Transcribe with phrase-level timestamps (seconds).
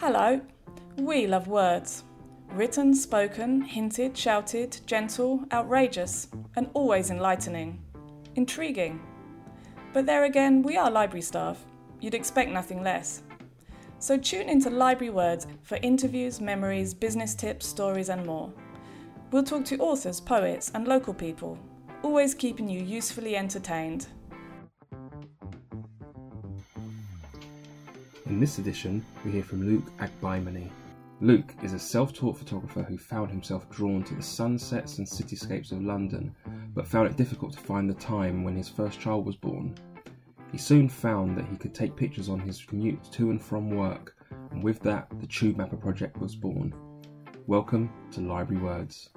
[0.00, 0.40] Hello.
[0.96, 2.04] We love words.
[2.52, 7.80] Written, spoken, hinted, shouted, gentle, outrageous, and always enlightening.
[8.36, 9.00] Intriguing.
[9.92, 11.64] But there again, we are library staff.
[12.00, 13.24] You'd expect nothing less.
[13.98, 18.52] So tune into Library Words for interviews, memories, business tips, stories, and more.
[19.32, 21.58] We'll talk to authors, poets, and local people,
[22.04, 24.06] always keeping you usefully entertained.
[28.28, 30.68] In this edition, we hear from Luke Agbaimoni.
[31.22, 35.72] Luke is a self taught photographer who found himself drawn to the sunsets and cityscapes
[35.72, 36.36] of London,
[36.74, 39.74] but found it difficult to find the time when his first child was born.
[40.52, 44.14] He soon found that he could take pictures on his commute to and from work,
[44.50, 46.74] and with that, the Tube Mapper project was born.
[47.46, 49.08] Welcome to Library Words.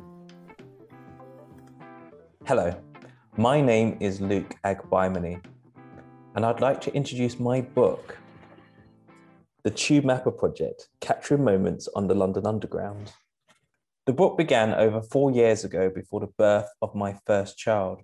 [2.45, 2.73] Hello,
[3.35, 5.43] my name is Luke Agbaimoni,
[6.35, 8.17] and I'd like to introduce my book,
[9.63, 13.13] the Tube Mapper Project, capturing moments on the London Underground.
[14.07, 18.01] The book began over four years ago before the birth of my first child.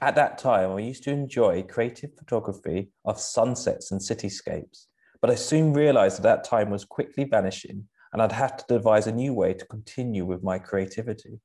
[0.00, 4.86] At that time, I used to enjoy creative photography of sunsets and cityscapes,
[5.20, 9.06] but I soon realized that that time was quickly vanishing and I'd have to devise
[9.06, 11.38] a new way to continue with my creativity.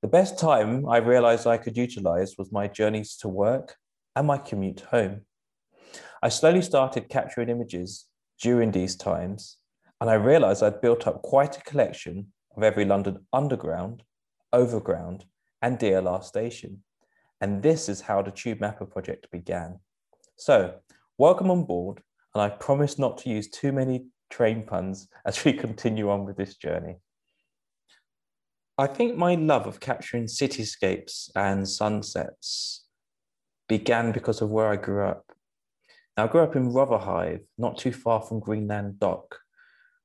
[0.00, 3.76] The best time I realized I could utilize was my journeys to work
[4.16, 5.26] and my commute home.
[6.22, 8.06] I slowly started capturing images
[8.40, 9.58] during these times,
[10.00, 14.02] and I realized I'd built up quite a collection of every London Underground,
[14.52, 15.24] Overground,
[15.62, 16.82] and DLR station.
[17.40, 19.80] And this is how the Tube Mapper project began.
[20.36, 20.74] So,
[21.18, 22.02] welcome on board,
[22.34, 26.36] and I promise not to use too many train puns as we continue on with
[26.36, 26.96] this journey.
[28.78, 32.86] I think my love of capturing cityscapes and sunsets
[33.68, 35.29] began because of where I grew up.
[36.16, 39.38] Now, I grew up in Rotherhithe, not too far from Greenland Dock,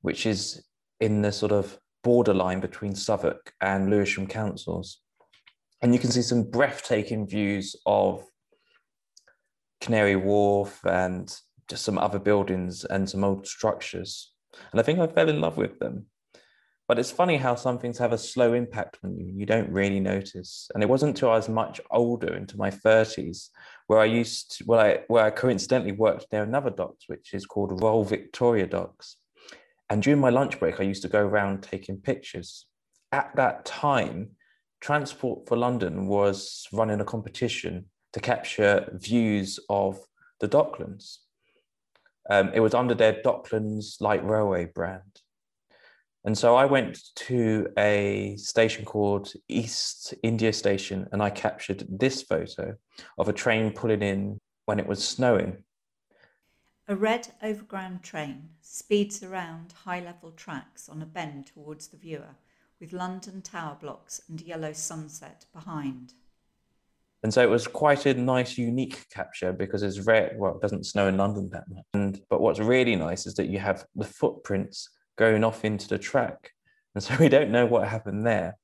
[0.01, 0.63] which is
[0.99, 4.99] in the sort of borderline between Southwark and Lewisham councils.
[5.81, 8.23] And you can see some breathtaking views of
[9.81, 11.35] Canary Wharf and
[11.67, 14.31] just some other buildings and some old structures.
[14.71, 16.05] And I think I fell in love with them.
[16.87, 19.25] But it's funny how some things have a slow impact on you.
[19.35, 20.69] You don't really notice.
[20.73, 23.49] And it wasn't until I was much older, into my 30s,
[23.87, 27.45] where I used to, where I, where I coincidentally worked near another docks, which is
[27.47, 29.17] called Royal Victoria Docks.
[29.89, 32.67] And during my lunch break, I used to go around taking pictures.
[33.11, 34.31] At that time,
[34.79, 39.99] Transport for London was running a competition to capture views of
[40.39, 41.17] the Docklands.
[42.29, 45.21] Um, it was under their Docklands Light Railway brand.
[46.25, 52.23] And so I went to a station called East India Station and I captured this
[52.23, 52.73] photo
[53.19, 55.63] of a train pulling in when it was snowing.
[56.87, 62.35] A red overground train speeds around high level tracks on a bend towards the viewer
[62.79, 66.13] with London tower blocks and yellow sunset behind.
[67.21, 70.35] And so it was quite a nice, unique capture because it's rare.
[70.37, 71.83] Well, it doesn't snow in London that much.
[71.93, 75.97] And, but what's really nice is that you have the footprints going off into the
[75.97, 76.51] track.
[76.93, 78.57] And so we don't know what happened there.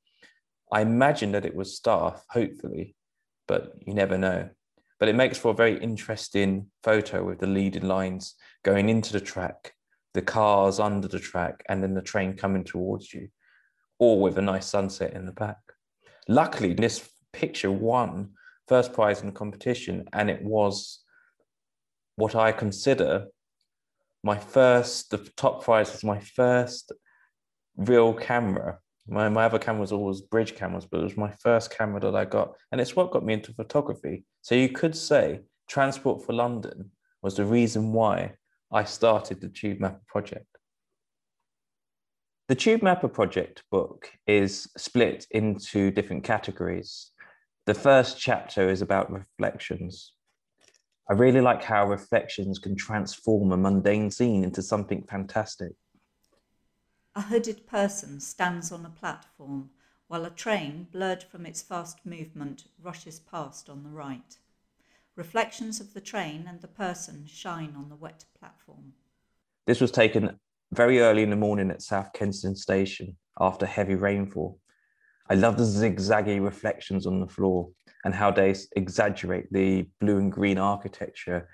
[0.71, 2.95] I imagine that it was staff, hopefully,
[3.47, 4.49] but you never know.
[4.99, 9.19] But it makes for a very interesting photo with the leading lines going into the
[9.19, 9.73] track,
[10.13, 13.27] the cars under the track, and then the train coming towards you,
[13.99, 15.57] all with a nice sunset in the back.
[16.27, 18.29] Luckily, this picture won
[18.67, 20.99] first prize in the competition, and it was
[22.15, 23.25] what I consider
[24.23, 26.91] my first, the top prize was my first
[27.75, 28.79] real camera.
[29.07, 32.15] My, my other camera was always bridge cameras, but it was my first camera that
[32.15, 32.53] I got.
[32.71, 34.25] And it's what got me into photography.
[34.41, 38.33] So you could say Transport for London was the reason why
[38.71, 40.45] I started the Tube Mapper project.
[42.47, 47.11] The Tube Mapper project book is split into different categories.
[47.65, 50.13] The first chapter is about reflections.
[51.09, 55.73] I really like how reflections can transform a mundane scene into something fantastic.
[57.15, 59.71] A hooded person stands on a platform
[60.07, 64.37] while a train, blurred from its fast movement, rushes past on the right.
[65.15, 68.93] Reflections of the train and the person shine on the wet platform.
[69.67, 70.39] This was taken
[70.73, 74.59] very early in the morning at South Kensington Station after heavy rainfall.
[75.29, 77.69] I love the zigzaggy reflections on the floor
[78.03, 81.47] and how they exaggerate the blue and green architecture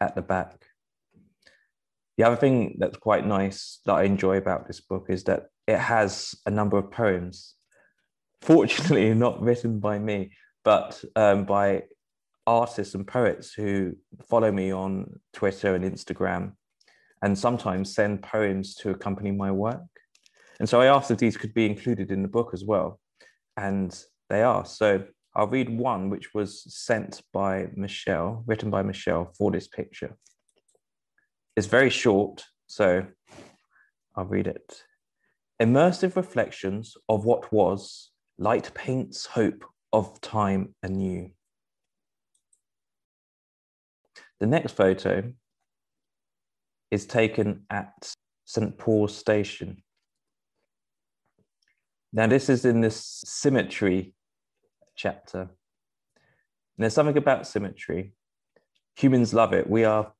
[0.00, 0.64] at the back.
[2.16, 5.78] The other thing that's quite nice that I enjoy about this book is that it
[5.78, 7.54] has a number of poems.
[8.42, 10.32] Fortunately, not written by me,
[10.64, 11.84] but um, by
[12.46, 13.94] artists and poets who
[14.28, 16.52] follow me on Twitter and Instagram
[17.22, 19.80] and sometimes send poems to accompany my work.
[20.60, 23.00] And so I asked if these could be included in the book as well,
[23.56, 23.98] and
[24.28, 24.66] they are.
[24.66, 25.04] So
[25.36, 30.16] I'll read one which was sent by Michelle, written by Michelle for this picture.
[31.56, 33.06] It's very short, so
[34.14, 34.82] I'll read it.
[35.60, 41.30] Immersive reflections of what was, light paints hope of time anew.
[44.40, 45.32] The next photo
[46.90, 48.14] is taken at
[48.44, 48.76] St.
[48.76, 49.82] Paul's Station.
[52.12, 54.14] Now, this is in this symmetry
[54.94, 55.40] chapter.
[55.40, 55.48] And
[56.78, 58.12] there's something about symmetry.
[58.96, 59.68] Humans love it.
[59.68, 60.12] We are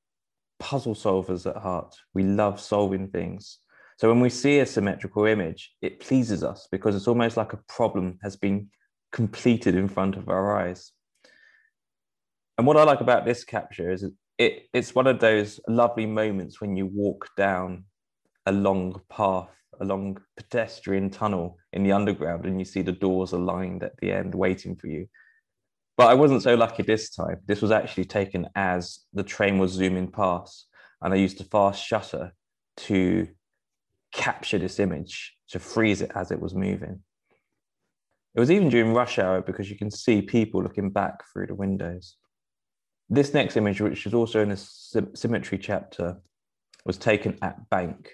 [0.59, 1.95] puzzle solvers at heart.
[2.15, 3.59] We love solving things.
[3.99, 7.61] So when we see a symmetrical image, it pleases us because it's almost like a
[7.69, 8.69] problem has been
[9.13, 10.93] completed in front of our eyes.
[12.59, 14.05] And what I like about this capture is
[14.39, 17.85] it, it's one of those lovely moments when you walk down
[18.47, 19.49] a long path,
[19.81, 24.13] a long pedestrian tunnel in the underground, and you see the doors aligned at the
[24.13, 25.07] end waiting for you.
[25.97, 27.41] But I wasn't so lucky this time.
[27.47, 30.67] This was actually taken as the train was zooming past,
[31.01, 32.33] and I used a fast shutter
[32.79, 33.29] to
[34.13, 37.01] capture this image, to freeze it as it was moving.
[38.35, 41.55] It was even during rush hour because you can see people looking back through the
[41.55, 42.17] windows.
[43.09, 46.21] This next image, which is also in a symmetry chapter,
[46.85, 48.11] was taken at Bank.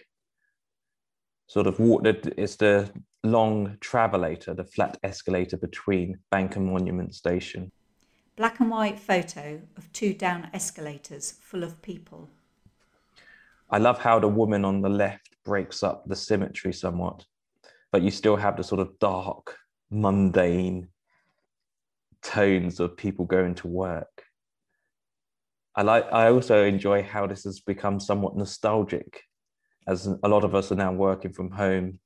[1.51, 2.89] Sort of walked, it's the
[3.25, 7.73] long travelator, the flat escalator between Bank and Monument Station.
[8.37, 12.31] Black and white photo of two down escalators full of people.
[13.69, 17.25] I love how the woman on the left breaks up the symmetry somewhat,
[17.91, 19.57] but you still have the sort of dark,
[19.91, 20.87] mundane
[22.23, 24.23] tones of people going to work.
[25.75, 29.25] I like I also enjoy how this has become somewhat nostalgic
[29.87, 31.99] as a lot of us are now working from home.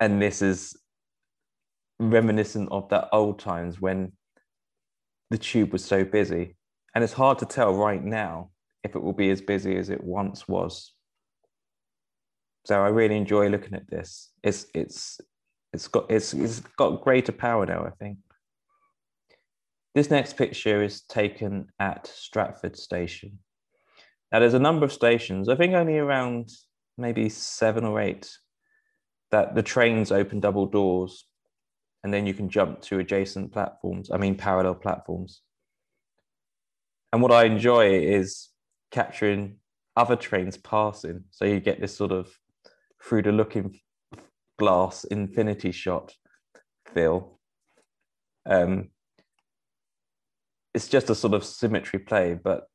[0.00, 0.76] And this is
[1.98, 4.12] reminiscent of that old times when
[5.30, 6.56] the tube was so busy.
[6.94, 8.50] And it's hard to tell right now
[8.84, 10.92] if it will be as busy as it once was.
[12.64, 14.30] So i really enjoy looking at this.
[14.42, 15.20] It's it's
[15.72, 18.18] it's got it's, it's got greater power now i think.
[19.94, 23.38] This next picture is taken at Stratford Station.
[24.30, 26.50] Now, there's a number of stations, I think only around
[26.96, 28.30] maybe seven or eight,
[29.30, 31.24] that the trains open double doors
[32.04, 35.42] and then you can jump to adjacent platforms, I mean, parallel platforms.
[37.12, 38.48] And what I enjoy is
[38.90, 39.56] capturing
[39.96, 41.24] other trains passing.
[41.30, 42.30] So you get this sort of
[43.02, 43.80] through the looking
[44.58, 46.14] glass infinity shot
[46.94, 47.38] feel.
[48.46, 48.90] Um,
[50.74, 52.34] it's just a sort of symmetry play.
[52.34, 52.68] But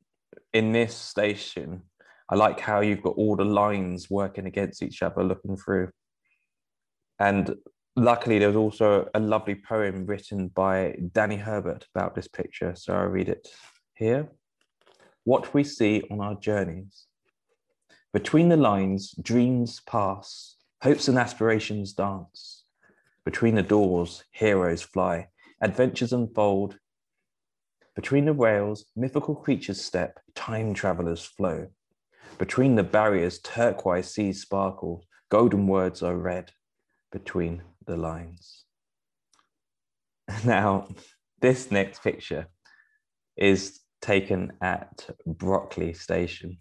[0.54, 1.82] in this station,
[2.30, 5.90] I like how you've got all the lines working against each other, looking through.
[7.18, 7.56] And
[7.96, 12.74] luckily, there's also a lovely poem written by Danny Herbert about this picture.
[12.76, 13.48] So I'll read it
[13.94, 14.28] here.
[15.24, 17.06] What we see on our journeys.
[18.12, 22.64] Between the lines, dreams pass, hopes and aspirations dance.
[23.24, 25.28] Between the doors, heroes fly,
[25.60, 26.78] adventures unfold,
[27.94, 31.68] between the rails, mythical creatures step, time travelers flow.
[32.38, 36.50] Between the barriers, turquoise seas sparkle, golden words are read
[37.12, 38.64] between the lines.
[40.44, 40.88] Now,
[41.40, 42.48] this next picture
[43.36, 46.58] is taken at Brockley Station.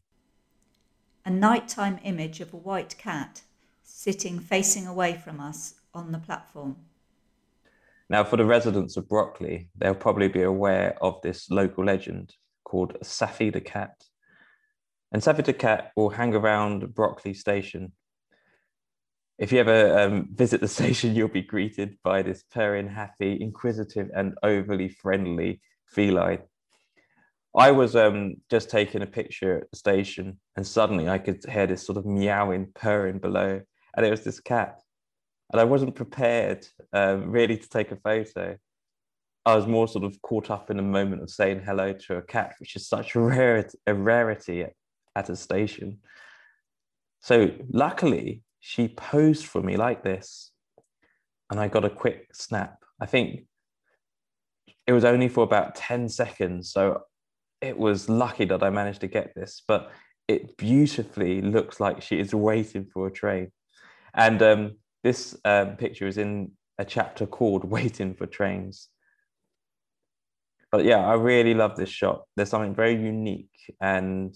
[1.26, 3.42] A nighttime image of a white cat
[3.84, 6.76] sitting facing away from us on the platform.
[8.10, 12.34] Now, for the residents of Brockley, they'll probably be aware of this local legend
[12.64, 13.96] called Saffy the Cat.
[15.12, 17.94] And Saffy the Cat will hang around Brockley Station.
[19.40, 24.10] If you ever um, visit the station, you'll be greeted by this purring, happy, inquisitive,
[24.16, 26.40] and overly friendly feline.
[27.56, 31.68] I was um, just taking a picture at the station, and suddenly I could hear
[31.68, 33.62] this sort of meowing, purring below,
[33.96, 34.83] and it was this cat
[35.54, 38.58] and I wasn't prepared um, really to take a photo.
[39.46, 42.24] I was more sort of caught up in a moment of saying hello to a
[42.24, 44.74] cat, which is such a rarity, a rarity at,
[45.16, 46.00] at a station.
[47.22, 50.52] So luckily, she posed for me like this,
[51.52, 52.78] and I got a quick snap.
[53.00, 53.46] I think
[54.88, 56.72] it was only for about 10 seconds.
[56.72, 57.04] So
[57.62, 59.92] it was lucky that I managed to get this, but
[60.28, 63.52] it beautifully looks like she is waiting for a train.
[64.16, 64.72] And um,
[65.04, 68.90] this um, picture is in a chapter called Waiting for Trains.
[70.72, 72.24] but yeah, I really love this shot.
[72.36, 74.36] There's something very unique, and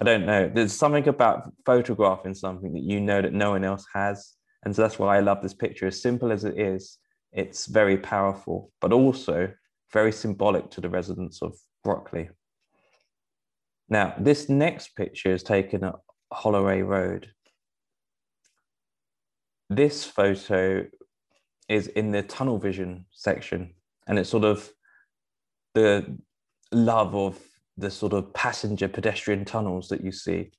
[0.00, 0.50] I don't know.
[0.52, 4.82] There's something about photographing something that you know that no one else has, and so
[4.82, 5.86] that's why I love this picture.
[5.86, 6.98] As simple as it is,
[7.32, 9.52] it's very powerful, but also
[9.92, 12.30] very symbolic to the residents of Brockley.
[13.88, 15.96] Now, this next picture is taken at
[16.32, 17.28] Holloway Road.
[19.72, 20.84] This photo
[21.68, 23.74] is in the tunnel vision section,
[24.08, 24.68] and it's sort of
[25.74, 26.18] the
[26.72, 27.38] love of
[27.76, 30.50] the sort of passenger pedestrian tunnels that you see.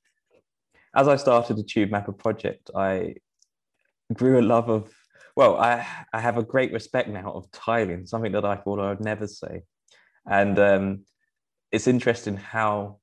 [0.96, 3.16] As I started the Tube Mapper project, I
[4.14, 4.90] grew a love of,
[5.36, 8.88] well, I, I have a great respect now of tiling, something that I thought I
[8.88, 9.64] would never say.
[10.26, 11.04] And um,
[11.70, 13.00] it's interesting how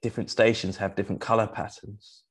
[0.00, 2.22] different stations have different color patterns,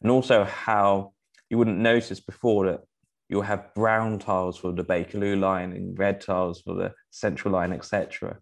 [0.00, 1.14] and also how
[1.50, 2.80] you wouldn't notice before that
[3.28, 7.72] you'll have brown tiles for the Bakerloo line and red tiles for the Central line,
[7.72, 8.38] etc.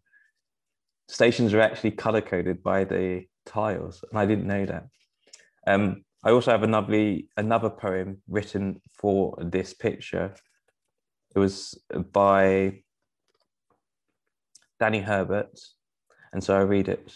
[1.09, 4.87] Stations are actually color coded by the tiles, and I didn't know that.
[5.67, 10.35] Um, I also have another another poem written for this picture.
[11.35, 11.79] It was
[12.13, 12.83] by
[14.81, 15.59] Danny Herbert,
[16.33, 17.13] and so I read it.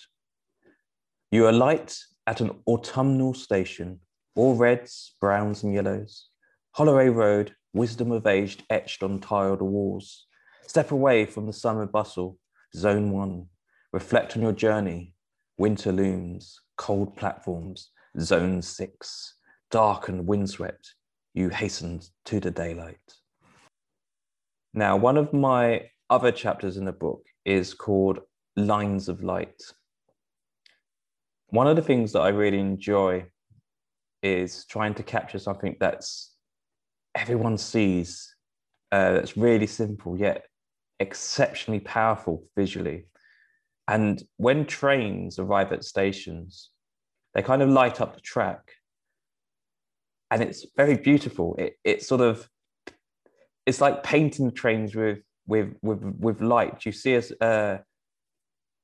[1.31, 4.01] You alight at an autumnal station,
[4.35, 6.29] all reds, browns, and yellows.
[6.73, 10.27] Holloway Road, wisdom of age etched on tiled walls.
[10.67, 12.39] Step away from the summer bustle,
[12.75, 13.47] zone one.
[13.93, 15.15] Reflect on your journey.
[15.59, 19.35] Winter looms, cold platforms, zone six.
[19.71, 20.95] Dark and windswept,
[21.35, 22.99] you hastened to the daylight.
[24.75, 28.21] Now, one of my other chapters in the book is called
[28.57, 29.61] Lines of Light
[31.51, 33.27] one of the things that I really enjoy
[34.23, 36.35] is trying to capture something that's
[37.15, 38.35] everyone sees,
[38.93, 40.45] uh, that's really simple yet
[41.01, 43.07] exceptionally powerful visually.
[43.89, 46.71] And when trains arrive at stations,
[47.35, 48.73] they kind of light up the track.
[50.31, 51.57] And it's very beautiful.
[51.59, 52.49] It, it sort of,
[53.67, 56.87] it's like painting trains with, with, with, with light.
[56.87, 57.81] You see a, a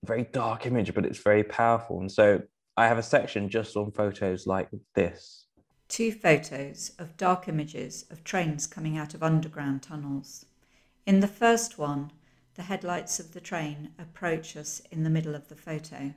[0.05, 2.01] very dark image, but it's very powerful.
[2.01, 2.43] And so
[2.79, 5.47] I have a section just on photos like this.
[5.89, 10.45] Two photos of dark images of trains coming out of underground tunnels.
[11.07, 12.11] In the first one,
[12.55, 16.13] the headlights of the train approach us in the middle of the photo.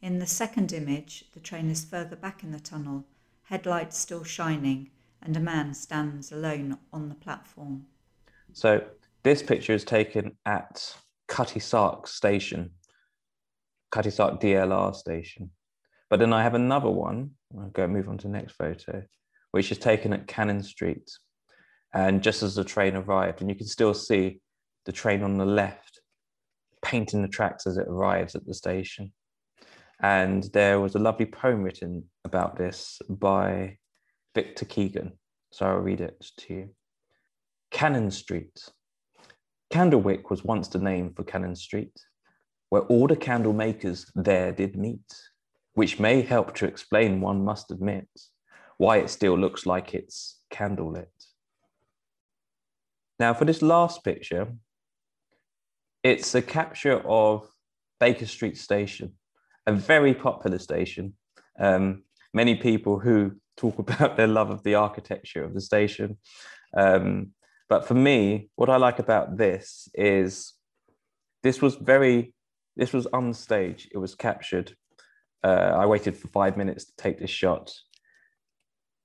[0.00, 3.04] In the second image, the train is further back in the tunnel,
[3.44, 4.90] headlights still shining,
[5.22, 7.86] and a man stands alone on the platform.
[8.52, 8.84] So
[9.22, 10.96] this picture is taken at
[11.28, 12.70] Cutty Sark station,
[13.90, 15.50] Cutty Sark DLR station.
[16.14, 17.32] But then I have another one.
[17.58, 19.02] I'll go move on to the next photo,
[19.50, 21.10] which is taken at Cannon Street.
[21.92, 24.40] And just as the train arrived, and you can still see
[24.86, 25.98] the train on the left
[26.84, 29.12] painting the tracks as it arrives at the station.
[30.00, 33.78] And there was a lovely poem written about this by
[34.36, 35.18] Victor Keegan.
[35.50, 36.68] So I'll read it to you.
[37.72, 38.68] Cannon Street.
[39.72, 41.98] Candlewick was once the name for Cannon Street,
[42.68, 45.02] where all the candle makers there did meet
[45.74, 48.08] which may help to explain, one must admit,
[48.78, 51.06] why it still looks like it's candlelit.
[53.18, 54.52] Now, for this last picture,
[56.02, 57.48] it's a capture of
[58.00, 59.12] Baker Street Station,
[59.66, 61.14] a very popular station.
[61.58, 66.18] Um, many people who talk about their love of the architecture of the station.
[66.76, 67.30] Um,
[67.68, 70.52] but for me, what I like about this is
[71.42, 72.34] this was very,
[72.76, 73.88] this was on stage.
[73.92, 74.76] It was captured
[75.44, 77.72] uh, I waited for five minutes to take this shot.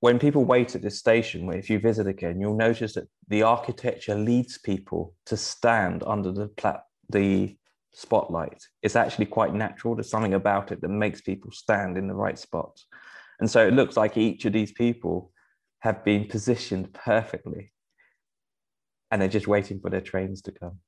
[0.00, 4.14] When people wait at this station, if you visit again, you'll notice that the architecture
[4.14, 7.56] leads people to stand under the plat- the
[7.92, 8.62] spotlight.
[8.82, 9.94] It's actually quite natural.
[9.94, 12.80] There's something about it that makes people stand in the right spot.
[13.40, 15.32] And so it looks like each of these people
[15.80, 17.72] have been positioned perfectly
[19.10, 20.78] and they're just waiting for their trains to come.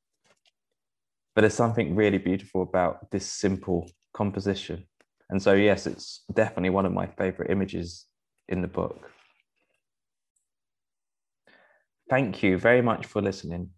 [1.34, 4.86] But there's something really beautiful about this simple composition.
[5.32, 8.04] And so, yes, it's definitely one of my favorite images
[8.50, 9.10] in the book.
[12.10, 13.70] Thank you very much for listening.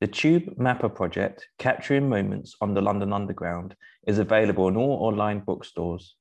[0.00, 3.76] The Tube Mapper project, capturing moments on the London Underground,
[4.06, 6.16] is available in all online bookstores.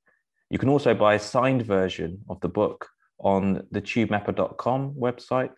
[0.50, 5.58] You can also buy a signed version of the book on the tubemapper.com website.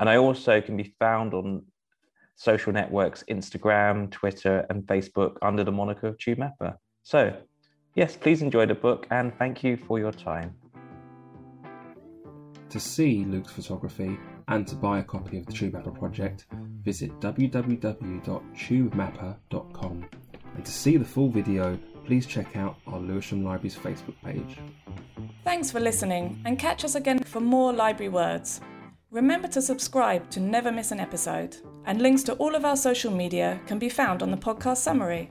[0.00, 1.64] And I also can be found on
[2.34, 6.76] social networks Instagram, Twitter, and Facebook under the moniker of Tube Mapper.
[7.04, 7.36] So
[7.94, 10.56] Yes, please enjoy the book and thank you for your time.
[12.70, 16.46] To see Luke's photography and to buy a copy of the Tube Mapper project,
[16.82, 20.04] visit www.tubemapper.com.
[20.56, 24.58] And to see the full video, please check out our Lewisham Library's Facebook page.
[25.44, 28.60] Thanks for listening and catch us again for more library words.
[29.10, 33.12] Remember to subscribe to never miss an episode, and links to all of our social
[33.12, 35.30] media can be found on the podcast summary.